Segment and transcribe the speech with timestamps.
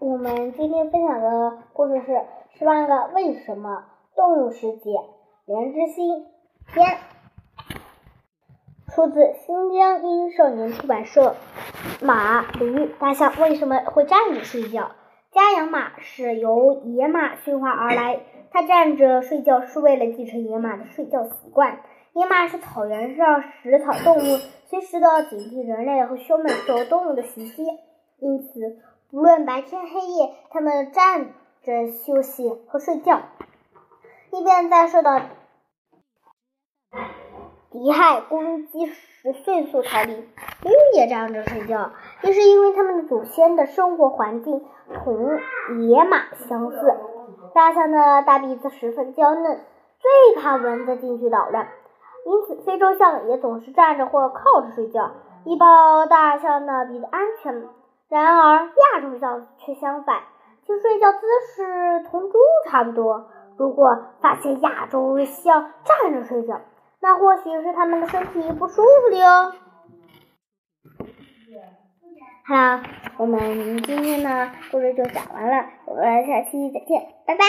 [0.00, 2.12] 我们今天分享的故事是
[2.58, 3.84] 《十万个为什么》
[4.16, 4.92] 动物世界
[5.44, 6.24] 连之心
[6.72, 6.96] 篇，
[8.88, 11.34] 出自新疆青少年出版社。
[12.00, 14.92] 马、驴、大象为什么会站着睡觉？
[15.32, 18.20] 家养马是由野马驯化而来，
[18.50, 21.80] 它站着睡觉是为了继承野马的睡觉习惯。
[22.14, 27.66] 野马是草原上食草动物，随时都要警惕人类和凶猛兽动物的袭击，
[28.18, 28.78] 因此
[29.10, 31.30] 不论白天黑夜，它们站
[31.64, 33.22] 着休息和睡觉，
[34.30, 35.20] 以便在受到
[37.72, 40.14] 敌害攻击时迅速逃离。
[40.14, 41.90] 驴也站着睡觉，
[42.22, 44.64] 这是因为它们的祖先的生活环境
[45.02, 45.40] 同
[45.80, 46.96] 野马相似。
[47.52, 49.60] 大象的大鼻子十分娇嫩，
[49.98, 51.66] 最怕蚊子进去捣乱。
[52.26, 55.10] 因此，非洲象也总是站着或靠着睡觉，
[55.44, 57.64] 以保大象的鼻子安全。
[58.10, 60.20] 然而，亚洲象却相反，
[60.66, 61.18] 其睡觉姿
[61.54, 63.30] 势同猪差不多。
[63.56, 66.60] 如果发现亚洲象站着睡觉，
[67.00, 69.52] 那或许是它们的身体不舒服的哟。
[72.46, 72.82] 好了，
[73.16, 77.44] 我们今天的故事就讲完了，我们下期再见，拜拜。